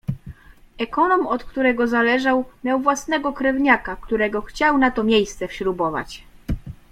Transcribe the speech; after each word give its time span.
"Ekonom, 0.77 1.27
od 1.27 1.43
którego 1.43 1.87
zależał, 1.87 2.45
miał 2.63 2.79
własnego 2.79 3.33
krewniaka, 3.33 3.95
którego 3.95 4.41
chciał 4.41 4.77
na 4.77 4.91
to 4.91 5.03
miejsce 5.03 5.47
wśrubować." 5.47 6.23